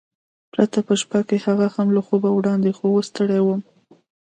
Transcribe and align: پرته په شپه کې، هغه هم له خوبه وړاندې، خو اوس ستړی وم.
پرته 0.53 0.79
په 0.87 0.93
شپه 1.01 1.19
کې، 1.27 1.37
هغه 1.45 1.67
هم 1.75 1.87
له 1.95 2.01
خوبه 2.07 2.29
وړاندې، 2.33 2.69
خو 2.77 2.85
اوس 2.93 3.05
ستړی 3.11 3.39
وم. 3.43 3.61